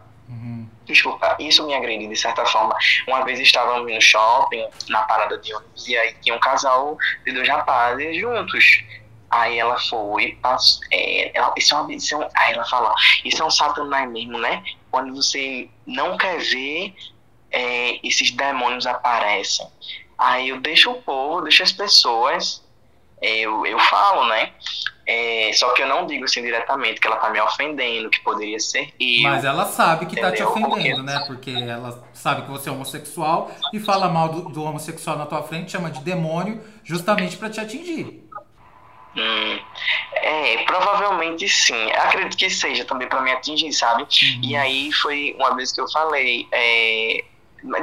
Desculpa, 0.84 1.36
isso 1.38 1.66
me 1.66 1.74
agrediu 1.74 2.08
de 2.08 2.16
certa 2.16 2.44
forma. 2.46 2.76
Uma 3.06 3.24
vez 3.24 3.38
estávamos 3.38 3.92
no 3.92 4.00
shopping, 4.00 4.66
na 4.88 5.02
parada 5.02 5.38
de 5.38 5.54
ônibus, 5.54 5.86
e 5.86 5.96
aí 5.96 6.14
tinha 6.20 6.34
um 6.34 6.40
casal 6.40 6.96
de 7.24 7.32
dois 7.32 7.48
rapazes 7.48 8.16
juntos. 8.16 8.84
Aí 9.30 9.58
ela 9.58 9.78
foi, 9.78 10.36
passou, 10.42 10.82
é, 10.90 11.30
ela, 11.38 11.54
isso 11.56 11.72
é 11.72 11.78
uma, 11.78 11.94
isso 11.94 12.14
é 12.14 12.18
um, 12.18 12.28
aí 12.34 12.52
ela 12.52 12.64
fala, 12.64 12.92
isso 13.24 13.40
é 13.40 13.46
um 13.46 13.50
satanás 13.50 14.10
mesmo, 14.10 14.38
né? 14.38 14.64
Quando 14.90 15.14
você 15.14 15.68
não 15.86 16.16
quer 16.16 16.38
ver 16.38 16.94
é, 17.52 18.06
esses 18.06 18.32
demônios 18.32 18.86
aparecem. 18.86 19.68
Aí 20.18 20.48
eu 20.48 20.60
deixo 20.60 20.90
o 20.90 21.02
povo, 21.02 21.42
deixo 21.42 21.62
as 21.62 21.72
pessoas, 21.72 22.62
eu, 23.20 23.66
eu 23.66 23.78
falo, 23.78 24.26
né? 24.28 24.52
É, 25.06 25.50
só 25.54 25.70
que 25.70 25.82
eu 25.82 25.88
não 25.88 26.06
digo 26.06 26.24
assim 26.24 26.40
diretamente 26.40 27.00
que 27.00 27.06
ela 27.06 27.16
tá 27.16 27.30
me 27.30 27.40
ofendendo, 27.40 28.08
que 28.08 28.20
poderia 28.20 28.60
ser 28.60 28.92
eu. 29.00 29.22
Mas 29.22 29.44
ela 29.44 29.64
sabe 29.66 30.06
que 30.06 30.12
entendeu? 30.12 30.30
tá 30.30 30.36
te 30.36 30.42
ofendendo, 30.42 31.02
né? 31.02 31.24
Porque 31.26 31.50
ela 31.50 32.04
sabe 32.12 32.42
que 32.42 32.50
você 32.50 32.68
é 32.68 32.72
homossexual 32.72 33.50
e 33.72 33.80
fala 33.80 34.08
mal 34.08 34.28
do, 34.28 34.48
do 34.50 34.62
homossexual 34.62 35.16
na 35.16 35.26
tua 35.26 35.42
frente, 35.42 35.72
chama 35.72 35.90
de 35.90 36.00
demônio, 36.00 36.62
justamente 36.84 37.36
para 37.36 37.50
te 37.50 37.60
atingir. 37.60 38.24
Hum, 39.16 39.58
é, 40.14 40.58
provavelmente 40.64 41.48
sim. 41.48 41.90
Acredito 41.92 42.36
que 42.36 42.48
seja 42.48 42.84
também 42.84 43.08
para 43.08 43.20
me 43.20 43.32
atingir, 43.32 43.72
sabe? 43.72 44.02
Uhum. 44.02 44.40
E 44.44 44.54
aí 44.54 44.92
foi 44.92 45.34
uma 45.36 45.56
vez 45.56 45.72
que 45.72 45.80
eu 45.80 45.90
falei, 45.90 46.46
é, 46.52 47.24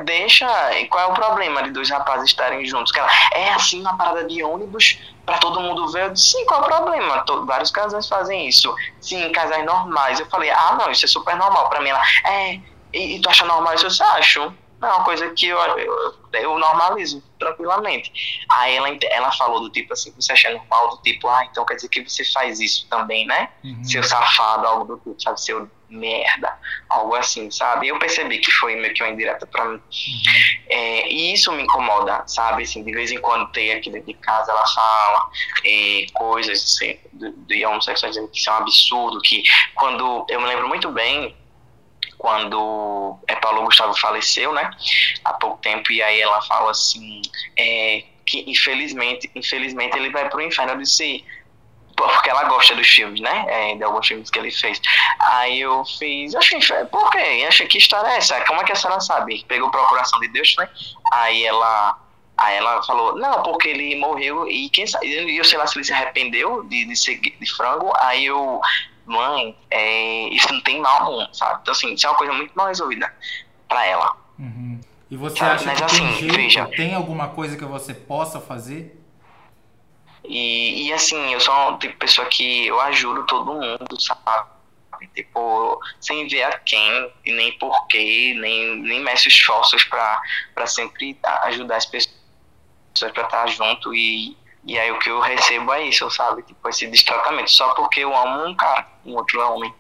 deixa. 0.03 0.47
Qual 0.89 1.03
é 1.03 1.07
o 1.07 1.13
problema 1.13 1.63
de 1.63 1.71
dois 1.71 1.89
rapazes 1.89 2.27
estarem 2.27 2.65
juntos? 2.65 2.91
Que 2.91 2.99
ela, 2.99 3.09
é 3.33 3.49
assim 3.51 3.81
na 3.81 3.93
parada 3.93 4.23
de 4.23 4.43
ônibus 4.43 4.99
para 5.25 5.37
todo 5.37 5.59
mundo 5.59 5.87
ver. 5.91 6.05
Eu 6.05 6.09
disse, 6.11 6.31
sim, 6.31 6.45
qual 6.45 6.61
é 6.61 6.63
o 6.63 6.67
problema? 6.67 7.25
Vários 7.45 7.71
casais 7.71 8.07
fazem 8.07 8.47
isso. 8.47 8.73
Sim, 9.01 9.31
casais 9.31 9.65
normais. 9.65 10.19
Eu 10.19 10.25
falei, 10.27 10.49
ah, 10.49 10.77
não, 10.79 10.89
isso 10.91 11.05
é 11.05 11.07
super 11.07 11.35
normal. 11.35 11.69
Para 11.69 11.81
mim, 11.81 11.89
ela, 11.89 12.01
é, 12.25 12.59
e, 12.93 13.15
e, 13.15 13.21
tu 13.21 13.29
acha 13.29 13.45
normal 13.45 13.75
isso? 13.75 14.03
Eu 14.03 14.07
acho. 14.11 14.53
Não, 14.79 14.89
é 14.89 14.93
uma 14.93 15.03
coisa 15.03 15.29
que 15.31 15.47
eu, 15.47 15.57
eu, 15.57 16.15
eu, 16.33 16.59
normalizo 16.59 17.23
tranquilamente. 17.39 18.45
Aí 18.51 18.75
ela, 18.75 18.89
ela 19.09 19.31
falou 19.31 19.59
do 19.59 19.71
tipo 19.71 19.93
assim, 19.93 20.13
você 20.15 20.33
acha 20.33 20.51
normal, 20.51 20.89
do 20.91 21.01
tipo, 21.01 21.27
ah, 21.27 21.45
então 21.45 21.65
quer 21.65 21.75
dizer 21.75 21.89
que 21.89 22.07
você 22.07 22.23
faz 22.25 22.59
isso 22.59 22.87
também, 22.89 23.25
né? 23.25 23.49
Uhum. 23.63 23.83
Seu 23.83 24.03
safado, 24.03 24.67
algo 24.67 24.85
do 24.85 24.97
tipo, 24.97 25.21
sabe? 25.21 25.41
Seu 25.41 25.69
merda, 25.89 26.53
algo 26.89 27.15
assim, 27.15 27.49
sabe? 27.49 27.87
Eu 27.87 27.97
percebi 27.97 28.39
que 28.39 28.51
foi 28.51 28.75
meio 28.75 28.93
que 28.93 29.01
uma 29.01 29.11
indireta 29.11 29.47
pra 29.47 29.65
mim. 29.65 29.75
Uhum. 29.75 30.61
É, 30.69 31.09
e 31.09 31.33
isso 31.33 31.51
me 31.53 31.63
incomoda, 31.63 32.23
sabe? 32.27 32.63
Assim, 32.63 32.83
de 32.83 32.91
vez 32.91 33.11
em 33.11 33.19
quando 33.19 33.51
tem 33.51 33.71
aqui 33.73 33.89
dentro 33.89 34.07
de 34.07 34.13
casa, 34.15 34.51
ela 34.51 34.65
fala 34.67 35.29
é, 35.65 36.05
coisas 36.13 36.63
assim, 36.63 36.99
de, 37.13 37.31
de 37.31 37.65
homossexuais 37.65 38.15
que 38.15 38.37
isso 38.37 38.49
é 38.49 38.53
um 38.53 38.57
absurdo, 38.57 39.21
que 39.21 39.43
quando, 39.75 40.25
eu 40.29 40.39
me 40.39 40.47
lembro 40.47 40.67
muito 40.67 40.91
bem, 40.91 41.35
quando 42.17 43.17
é, 43.27 43.35
Paulo 43.35 43.63
Gustavo 43.63 43.93
faleceu, 43.95 44.51
né, 44.53 44.69
há 45.23 45.33
pouco 45.33 45.57
tempo, 45.61 45.91
e 45.91 46.01
aí 46.01 46.19
ela 46.19 46.41
fala 46.41 46.71
assim, 46.71 47.21
é, 47.57 48.03
que 48.25 48.43
infelizmente, 48.47 49.31
infelizmente 49.33 49.97
ele 49.97 50.09
vai 50.09 50.29
pro 50.29 50.41
inferno. 50.41 50.73
Eu 50.73 50.77
disse, 50.77 51.23
porque 51.97 52.29
ela 52.29 52.43
gosta 52.43 52.75
dos 52.75 52.87
filmes, 52.87 53.19
né? 53.19 53.45
É, 53.47 53.75
de 53.75 53.83
alguns 53.83 54.07
filmes 54.07 54.29
que 54.29 54.37
ele 54.37 54.51
fez. 54.51 54.79
Aí 55.19 55.61
eu 55.61 55.83
fiz, 55.97 56.35
achei, 56.35 56.59
por 56.91 57.09
quê? 57.09 57.43
Achei 57.47 57.65
que 57.65 57.79
história 57.79 58.09
é 58.09 58.17
essa? 58.17 58.39
Como 58.45 58.61
é 58.61 58.63
que 58.63 58.71
a 58.71 58.75
senhora 58.75 59.01
sabe? 59.01 59.43
Pegou 59.47 59.71
Procuração 59.71 60.19
de 60.19 60.27
Deus, 60.27 60.55
né? 60.57 60.69
Aí 61.13 61.43
ela, 61.45 61.97
aí 62.37 62.57
ela 62.57 62.83
falou, 62.83 63.17
não, 63.17 63.41
porque 63.41 63.69
ele 63.69 63.95
morreu 63.95 64.47
e 64.47 64.69
quem 64.69 64.85
sabe, 64.85 65.35
eu 65.35 65.43
sei 65.43 65.57
lá 65.57 65.65
se 65.65 65.77
ele 65.77 65.85
se 65.85 65.93
arrependeu 65.93 66.63
de, 66.65 66.85
de 66.85 66.95
ser 66.95 67.19
de 67.19 67.55
frango. 67.55 67.91
Aí 67.97 68.25
eu, 68.25 68.61
mãe, 69.09 69.57
é, 69.69 70.29
isso 70.29 70.51
não 70.53 70.61
tem 70.61 70.79
mal 70.81 71.11
nenhum, 71.11 71.33
sabe? 71.33 71.59
Então 71.61 71.71
assim, 71.71 71.93
isso 71.93 72.05
é 72.05 72.09
uma 72.09 72.17
coisa 72.17 72.33
muito 72.33 72.53
mal 72.53 72.67
resolvida 72.67 73.13
pra 73.67 73.85
ela. 73.85 74.15
Uhum. 74.39 74.79
E 75.09 75.15
você 75.15 75.37
sabe? 75.37 75.51
acha 75.55 75.65
Mas, 75.65 75.77
que 75.77 75.83
assim, 75.83 76.05
tem, 76.05 76.15
jeito, 76.15 76.35
veja, 76.35 76.65
tem 76.67 76.93
alguma 76.93 77.29
coisa 77.29 77.57
que 77.57 77.65
você 77.65 77.93
possa 77.93 78.39
fazer? 78.39 79.01
E, 80.23 80.87
e 80.87 80.93
assim, 80.93 81.33
eu 81.33 81.39
sou 81.39 81.53
uma 81.53 81.77
tipo, 81.77 81.97
pessoa 81.97 82.27
que 82.27 82.67
eu 82.67 82.79
ajudo 82.81 83.25
todo 83.25 83.53
mundo, 83.53 84.01
sabe? 84.01 84.49
Tipo, 85.15 85.79
sem 86.01 86.27
ver 86.27 86.43
a 86.43 86.59
quem, 86.59 87.11
e 87.25 87.31
nem 87.31 87.57
porquê, 87.57 88.35
nem, 88.37 88.75
nem 88.81 89.03
meço 89.03 89.27
esforços 89.27 89.83
para 89.85 90.67
sempre 90.67 91.17
ajudar 91.43 91.77
as 91.77 91.85
pessoas 91.85 92.17
para 93.13 93.23
estar 93.23 93.47
junto 93.47 93.93
e, 93.93 94.35
e 94.67 94.77
aí 94.77 94.91
o 94.91 94.99
que 94.99 95.09
eu 95.09 95.21
recebo 95.21 95.71
é 95.71 95.83
isso, 95.87 96.09
sabe? 96.11 96.43
Tipo, 96.43 96.67
esse 96.67 96.85
destratamento, 96.87 97.49
só 97.49 97.73
porque 97.73 98.01
eu 98.01 98.13
amo 98.13 98.49
um 98.49 98.53
cara, 98.53 98.85
um 99.05 99.15
outro 99.15 99.39
homem. 99.41 99.73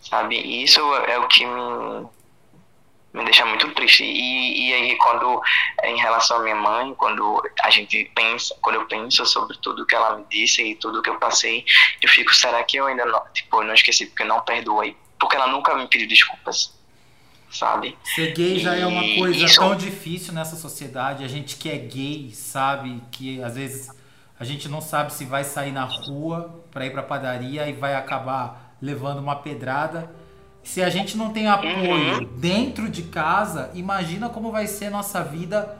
Sabe? 0.00 0.34
E 0.34 0.64
isso 0.64 0.80
é 0.96 1.16
o 1.16 1.28
que 1.28 1.46
me, 1.46 2.08
me 3.14 3.24
deixa 3.24 3.46
muito 3.46 3.72
triste. 3.72 4.02
E, 4.02 4.68
e 4.68 4.74
aí, 4.74 4.96
quando, 4.96 5.40
em 5.84 5.96
relação 5.96 6.38
à 6.38 6.40
minha 6.40 6.56
mãe, 6.56 6.92
quando 6.96 7.40
a 7.62 7.70
gente 7.70 8.10
pensa, 8.16 8.52
quando 8.60 8.74
eu 8.76 8.86
penso 8.86 9.24
sobre 9.24 9.56
tudo 9.58 9.86
que 9.86 9.94
ela 9.94 10.16
me 10.16 10.24
disse 10.28 10.60
e 10.60 10.74
tudo 10.74 11.00
que 11.00 11.10
eu 11.10 11.20
passei, 11.20 11.64
eu 12.02 12.08
fico, 12.08 12.34
será 12.34 12.64
que 12.64 12.78
eu 12.78 12.86
ainda 12.86 13.06
não, 13.06 13.22
tipo, 13.32 13.58
eu 13.58 13.64
não 13.64 13.74
esqueci 13.74 14.06
porque 14.06 14.24
eu 14.24 14.26
não 14.26 14.40
perdoei? 14.40 14.96
Porque 15.20 15.36
ela 15.36 15.46
nunca 15.46 15.72
me 15.76 15.86
pediu 15.86 16.08
desculpas, 16.08 16.76
sabe? 17.52 17.96
Ser 18.14 18.32
gay 18.34 18.58
já 18.58 18.74
é 18.74 18.86
uma 18.86 19.02
coisa 19.18 19.44
isso... 19.44 19.58
tão 19.58 19.76
difícil 19.76 20.32
nessa 20.32 20.56
sociedade. 20.56 21.24
A 21.24 21.28
gente 21.28 21.56
que 21.56 21.68
é 21.68 21.78
gay 21.78 22.30
sabe 22.32 23.02
que 23.10 23.42
às 23.42 23.56
vezes 23.56 23.90
a 24.38 24.44
gente 24.44 24.68
não 24.68 24.80
sabe 24.80 25.12
se 25.12 25.24
vai 25.24 25.44
sair 25.44 25.72
na 25.72 25.84
rua 25.84 26.64
para 26.70 26.86
ir 26.86 26.90
para 26.90 27.02
padaria 27.02 27.68
e 27.68 27.72
vai 27.72 27.94
acabar 27.94 28.76
levando 28.80 29.18
uma 29.18 29.36
pedrada 29.36 30.10
se 30.62 30.82
a 30.82 30.88
gente 30.88 31.16
não 31.16 31.30
tem 31.30 31.48
apoio 31.48 32.18
uhum. 32.18 32.28
dentro 32.36 32.88
de 32.88 33.02
casa, 33.02 33.70
imagina 33.74 34.28
como 34.28 34.52
vai 34.52 34.66
ser 34.66 34.90
nossa 34.90 35.22
vida 35.22 35.76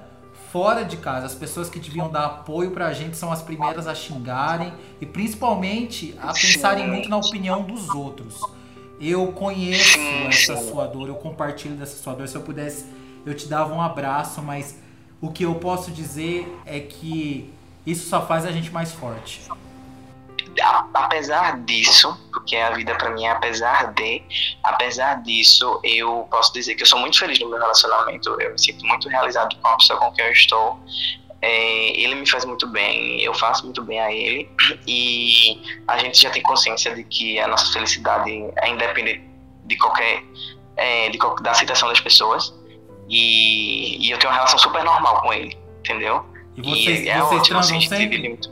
fora 0.51 0.85
de 0.85 0.97
casa. 0.97 1.27
As 1.27 1.35
pessoas 1.35 1.71
que 1.71 1.79
deviam 1.79 2.11
dar 2.11 2.25
apoio 2.27 2.73
pra 2.73 2.93
gente 2.93 3.17
são 3.17 3.31
as 3.31 3.41
primeiras 3.41 3.87
a 3.87 3.95
xingarem 3.95 4.73
e 5.01 5.07
principalmente 5.07 6.15
a 6.21 6.33
pensarem 6.33 6.89
muito 6.89 7.09
na 7.09 7.17
opinião 7.17 7.63
dos 7.63 7.89
outros. 7.91 8.41
Eu 9.01 9.33
conheço 9.33 9.99
essa 10.29 10.57
sua 10.57 10.87
dor, 10.87 11.09
eu 11.09 11.17
compartilho 11.17 11.75
dessa 11.75 12.01
sua 12.01 12.15
dor. 12.15 12.29
Se 12.29 12.37
eu 12.37 12.43
pudesse, 12.43 12.87
eu 13.27 13.35
te 13.35 13.49
dava 13.49 13.75
um 13.75 13.81
abraço, 13.81 14.41
mas 14.43 14.79
o 15.21 15.31
que 15.31 15.45
eu 15.45 15.55
posso 15.57 15.91
dizer 15.91 16.47
é 16.65 16.81
que 16.81 17.53
isso 17.87 18.09
só 18.09 18.25
faz 18.25 18.47
a 18.47 18.53
gente 18.53 18.71
mais 18.71 18.93
forte 18.93 19.41
apesar 20.93 21.61
disso, 21.65 22.17
porque 22.33 22.57
a 22.57 22.71
vida 22.71 22.95
para 22.95 23.11
mim 23.11 23.25
é 23.25 23.31
apesar 23.31 23.93
de, 23.95 24.23
apesar 24.63 25.23
disso, 25.23 25.81
eu 25.83 26.27
posso 26.31 26.53
dizer 26.53 26.75
que 26.75 26.83
eu 26.83 26.87
sou 26.87 26.99
muito 26.99 27.19
feliz 27.19 27.39
no 27.41 27.49
meu 27.49 27.59
relacionamento, 27.59 28.37
eu 28.41 28.53
me 28.53 28.59
sinto 28.59 28.85
muito 28.87 29.09
realizado 29.09 29.57
com 29.57 29.69
a 29.69 29.77
pessoa 29.77 29.99
com 29.99 30.13
quem 30.13 30.27
eu 30.27 30.33
estou. 30.33 30.79
É, 31.43 32.01
ele 32.01 32.15
me 32.15 32.31
faz 32.31 32.45
muito 32.45 32.69
bem, 32.69 33.21
eu 33.21 33.35
faço 33.35 33.65
muito 33.65 33.83
bem 33.83 33.99
a 33.99 34.13
ele, 34.13 34.49
e 34.87 35.61
a 35.89 35.99
gente 35.99 36.23
já 36.23 36.31
tem 36.31 36.41
consciência 36.41 36.95
de 36.95 37.03
que 37.03 37.41
a 37.41 37.49
nossa 37.49 37.73
felicidade 37.73 38.31
é 38.57 38.69
independente 38.71 39.25
de 39.65 39.77
qualquer. 39.77 40.23
É, 40.77 41.11
de, 41.11 41.19
da 41.43 41.51
aceitação 41.51 41.89
das 41.89 42.01
pessoas. 42.01 42.55
E, 43.09 44.07
e, 44.07 44.11
eu 44.11 44.19
tenho 44.19 44.31
uma 44.31 44.37
relação 44.37 44.59
super 44.59 44.83
normal 44.83 45.21
com 45.21 45.33
ele, 45.33 45.55
entendeu? 45.81 46.25
E 46.57 46.63
vocês, 46.63 47.01
e 47.01 47.09
é 47.11 47.19
vocês 47.19 47.41
ótimo, 47.41 47.59
transam 47.59 47.77
assim, 47.77 47.89
sempre? 47.89 48.29
Muito... 48.29 48.51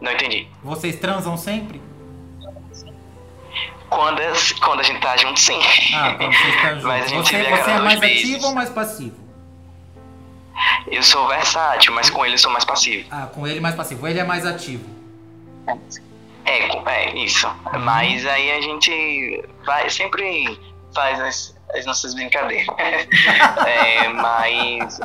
Não 0.00 0.12
entendi. 0.12 0.48
Vocês 0.64 0.96
transam 0.96 1.36
sempre? 1.36 1.80
Quando, 3.88 4.20
quando 4.60 4.80
a 4.80 4.82
gente 4.82 5.00
tá 5.00 5.16
junto, 5.16 5.38
sim. 5.38 5.60
Ah, 5.94 6.14
quando 6.14 6.32
vocês 6.32 6.54
estão 6.56 6.70
juntos. 6.70 6.84
Mas 6.84 7.04
a 7.04 7.08
gente 7.08 7.28
você, 7.28 7.42
você 7.44 7.70
é 7.70 7.78
mais 7.78 8.00
vezes. 8.00 8.30
ativo 8.30 8.46
ou 8.46 8.54
mais 8.54 8.70
passivo? 8.70 9.25
Eu 10.86 11.02
sou 11.02 11.26
versátil, 11.28 11.92
mas 11.94 12.10
com 12.10 12.24
ele 12.24 12.34
eu 12.34 12.38
sou 12.38 12.50
mais 12.50 12.64
passivo. 12.64 13.06
Ah, 13.10 13.26
com 13.26 13.46
ele 13.46 13.60
mais 13.60 13.74
passivo. 13.74 14.06
Ele 14.06 14.18
é 14.18 14.24
mais 14.24 14.46
ativo. 14.46 14.84
É, 16.44 16.68
é 16.90 17.16
isso. 17.16 17.46
Uhum. 17.46 17.80
Mas 17.80 18.24
aí 18.24 18.52
a 18.52 18.60
gente 18.60 19.44
vai 19.64 19.90
sempre 19.90 20.58
faz 20.94 21.20
as, 21.20 21.56
as 21.74 21.84
nossas 21.84 22.14
brincadeiras. 22.14 22.66
é, 22.78 24.08
mas. 24.08 25.00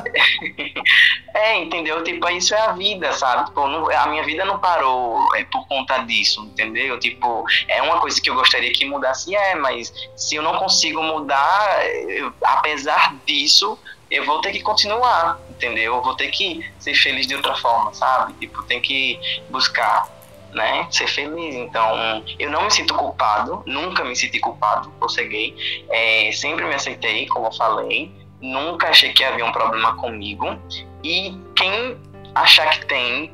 é, 1.34 1.58
entendeu? 1.58 2.02
Tipo, 2.04 2.28
isso 2.30 2.54
é 2.54 2.60
a 2.60 2.72
vida, 2.72 3.12
sabe? 3.12 3.46
Tipo, 3.46 3.66
não, 3.66 3.90
a 3.90 4.06
minha 4.06 4.24
vida 4.24 4.44
não 4.44 4.58
parou 4.58 5.34
é, 5.34 5.44
por 5.44 5.66
conta 5.66 5.98
disso, 5.98 6.44
entendeu? 6.44 6.98
Tipo, 6.98 7.44
é 7.68 7.82
uma 7.82 8.00
coisa 8.00 8.20
que 8.20 8.30
eu 8.30 8.34
gostaria 8.34 8.72
que 8.72 8.84
mudasse, 8.84 9.34
é, 9.34 9.54
mas 9.56 9.92
se 10.16 10.36
eu 10.36 10.42
não 10.42 10.56
consigo 10.56 11.02
mudar, 11.02 11.84
eu, 12.08 12.32
apesar 12.44 13.16
disso, 13.26 13.78
eu 14.12 14.26
vou 14.26 14.40
ter 14.42 14.52
que 14.52 14.60
continuar, 14.60 15.40
entendeu? 15.48 15.96
Eu 15.96 16.02
vou 16.02 16.14
ter 16.14 16.28
que 16.28 16.64
ser 16.78 16.94
feliz 16.94 17.26
de 17.26 17.34
outra 17.34 17.56
forma, 17.56 17.92
sabe? 17.94 18.34
Tipo, 18.34 18.62
tem 18.64 18.80
que 18.80 19.18
buscar, 19.48 20.06
né? 20.52 20.86
Ser 20.90 21.08
feliz. 21.08 21.54
Então, 21.54 22.22
eu 22.38 22.50
não 22.50 22.62
me 22.62 22.70
sinto 22.70 22.94
culpado, 22.94 23.62
nunca 23.64 24.04
me 24.04 24.14
senti 24.14 24.38
culpado 24.38 24.90
por 25.00 25.10
ser 25.10 25.28
gay. 25.28 25.56
É, 25.90 26.30
sempre 26.32 26.66
me 26.66 26.74
aceitei, 26.74 27.26
como 27.28 27.46
eu 27.46 27.52
falei. 27.52 28.12
Nunca 28.40 28.88
achei 28.88 29.12
que 29.12 29.24
havia 29.24 29.46
um 29.46 29.52
problema 29.52 29.96
comigo. 29.96 30.58
E 31.02 31.34
quem 31.56 31.96
achar 32.34 32.68
que 32.70 32.84
tem, 32.86 33.32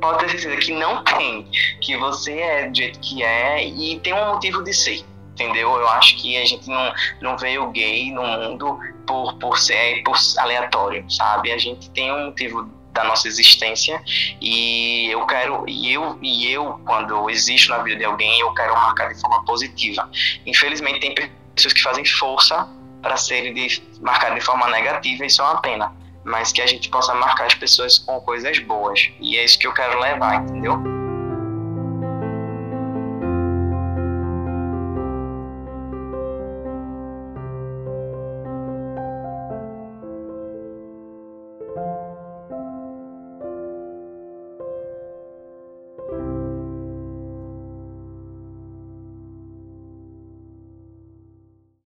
pode 0.00 0.18
ter 0.18 0.30
certeza 0.30 0.56
que 0.56 0.72
não 0.72 1.04
tem. 1.04 1.46
Que 1.80 1.96
você 1.96 2.36
é 2.36 2.68
do 2.68 2.76
jeito 2.76 2.98
que 2.98 3.22
é 3.22 3.64
e 3.64 4.00
tem 4.00 4.12
um 4.12 4.32
motivo 4.32 4.64
de 4.64 4.74
ser 4.74 5.04
entendeu? 5.40 5.74
Eu 5.74 5.88
acho 5.88 6.16
que 6.16 6.36
a 6.36 6.44
gente 6.44 6.68
não, 6.68 6.92
não 7.22 7.38
veio 7.38 7.70
gay 7.70 8.12
no 8.12 8.22
mundo 8.22 8.78
por, 9.10 9.34
por 9.38 9.58
ser 9.58 10.04
por 10.04 10.16
aleatório, 10.38 11.04
sabe? 11.10 11.50
A 11.50 11.58
gente 11.58 11.90
tem 11.90 12.12
um 12.12 12.26
motivo 12.26 12.70
da 12.92 13.02
nossa 13.02 13.26
existência 13.26 14.00
e 14.40 15.10
eu 15.10 15.26
quero 15.26 15.64
e 15.68 15.92
eu 15.92 16.18
e 16.22 16.50
eu 16.50 16.80
quando 16.84 17.14
eu 17.14 17.30
existo 17.30 17.70
na 17.70 17.78
vida 17.78 17.96
de 17.96 18.04
alguém 18.04 18.40
eu 18.40 18.52
quero 18.52 18.74
marcar 18.74 19.12
de 19.12 19.20
forma 19.20 19.44
positiva 19.44 20.10
infelizmente 20.44 20.98
tem 20.98 21.30
pessoas 21.54 21.72
que 21.72 21.82
fazem 21.82 22.04
força 22.04 22.68
para 23.00 23.16
serem 23.16 23.54
de, 23.54 23.80
marcadas 24.00 24.40
de 24.40 24.44
forma 24.44 24.68
negativa 24.70 25.24
isso 25.24 25.40
é 25.40 25.44
uma 25.44 25.60
pena 25.60 25.94
mas 26.24 26.50
que 26.50 26.60
a 26.60 26.66
gente 26.66 26.88
possa 26.88 27.14
marcar 27.14 27.46
as 27.46 27.54
pessoas 27.54 27.96
com 27.96 28.20
coisas 28.22 28.58
boas 28.58 29.08
e 29.20 29.38
é 29.38 29.44
isso 29.44 29.56
que 29.56 29.68
eu 29.68 29.72
quero 29.72 30.00
levar 30.00 30.42
entendeu 30.42 30.99